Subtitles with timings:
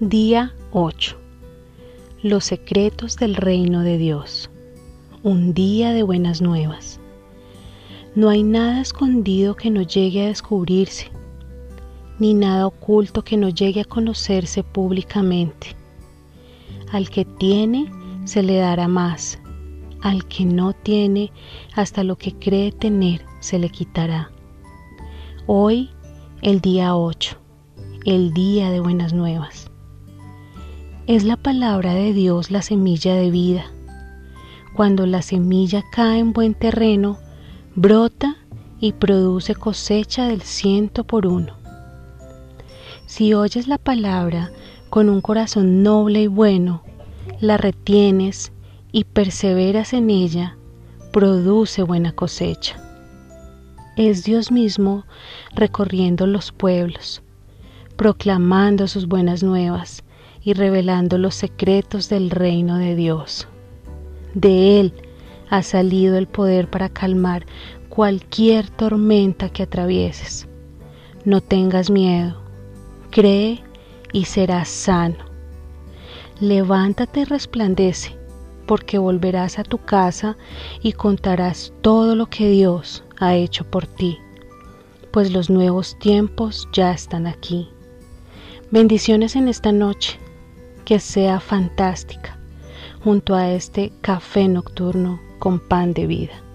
[0.00, 1.16] Día 8.
[2.22, 4.48] Los secretos del reino de Dios.
[5.24, 7.00] Un día de buenas nuevas.
[8.14, 11.10] No hay nada escondido que no llegue a descubrirse,
[12.20, 15.74] ni nada oculto que no llegue a conocerse públicamente.
[16.92, 17.90] Al que tiene,
[18.22, 19.40] se le dará más.
[20.00, 21.32] Al que no tiene,
[21.74, 24.30] hasta lo que cree tener, se le quitará.
[25.48, 25.90] Hoy,
[26.40, 27.36] el día 8,
[28.04, 29.68] el día de buenas nuevas.
[31.08, 33.64] Es la palabra de Dios la semilla de vida.
[34.76, 37.16] Cuando la semilla cae en buen terreno,
[37.74, 38.36] brota
[38.78, 41.54] y produce cosecha del ciento por uno.
[43.06, 44.52] Si oyes la palabra
[44.90, 46.82] con un corazón noble y bueno,
[47.40, 48.52] la retienes
[48.92, 50.58] y perseveras en ella,
[51.10, 52.76] produce buena cosecha.
[53.96, 55.06] Es Dios mismo
[55.54, 57.22] recorriendo los pueblos,
[57.96, 60.04] proclamando sus buenas nuevas
[60.48, 63.46] y revelando los secretos del reino de Dios.
[64.32, 64.94] De Él
[65.50, 67.44] ha salido el poder para calmar
[67.90, 70.48] cualquier tormenta que atravieses.
[71.26, 72.40] No tengas miedo,
[73.10, 73.62] cree
[74.14, 75.18] y serás sano.
[76.40, 78.16] Levántate y resplandece,
[78.66, 80.38] porque volverás a tu casa
[80.80, 84.16] y contarás todo lo que Dios ha hecho por ti,
[85.10, 87.68] pues los nuevos tiempos ya están aquí.
[88.70, 90.18] Bendiciones en esta noche
[90.88, 92.38] que sea fantástica
[93.04, 96.47] junto a este café nocturno con pan de vida.